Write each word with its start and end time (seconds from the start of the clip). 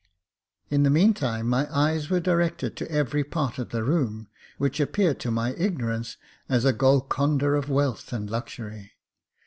In 0.71 0.81
the 0.81 0.89
meantime 0.89 1.47
my 1.47 1.67
eyes 1.71 2.09
were 2.09 2.19
directed 2.19 2.75
to 2.75 2.89
every 2.89 3.23
part 3.23 3.59
of 3.59 3.69
the 3.69 3.83
room, 3.83 4.29
which 4.57 4.79
appeared 4.79 5.19
to 5.19 5.29
my 5.29 5.53
ignorance 5.53 6.17
as 6.49 6.65
a 6.65 6.73
Golconda 6.73 7.49
of 7.49 7.69
wealth 7.69 8.11
and 8.11 8.27
luxury. 8.27 8.93